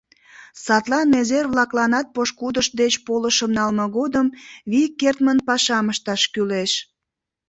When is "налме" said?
3.57-3.85